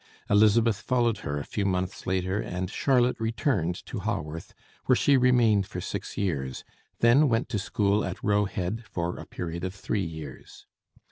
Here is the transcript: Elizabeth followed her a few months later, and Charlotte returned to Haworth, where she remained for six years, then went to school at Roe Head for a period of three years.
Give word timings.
Elizabeth 0.31 0.77
followed 0.81 1.19
her 1.19 1.37
a 1.37 1.43
few 1.45 1.63
months 1.63 2.07
later, 2.07 2.39
and 2.39 2.71
Charlotte 2.71 3.17
returned 3.19 3.75
to 3.85 3.99
Haworth, 3.99 4.55
where 4.87 4.95
she 4.95 5.15
remained 5.15 5.67
for 5.67 5.79
six 5.79 6.17
years, 6.17 6.63
then 7.01 7.29
went 7.29 7.49
to 7.49 7.59
school 7.59 8.03
at 8.03 8.23
Roe 8.23 8.45
Head 8.45 8.83
for 8.89 9.19
a 9.19 9.27
period 9.27 9.63
of 9.63 9.75
three 9.75 10.03
years. 10.03 10.65